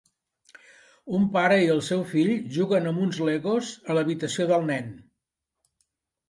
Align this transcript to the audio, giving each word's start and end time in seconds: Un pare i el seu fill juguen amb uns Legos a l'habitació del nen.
Un 1.17 1.27
pare 1.35 1.59
i 1.65 1.69
el 1.73 1.81
seu 1.87 2.01
fill 2.13 2.31
juguen 2.55 2.93
amb 2.93 3.03
uns 3.03 3.21
Legos 3.29 3.71
a 3.95 3.99
l'habitació 3.99 4.49
del 4.55 4.67
nen. 4.73 4.91